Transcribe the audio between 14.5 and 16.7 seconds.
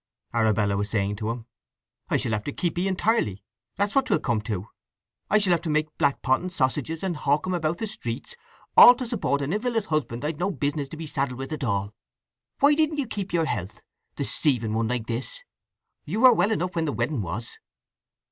one like this? You were well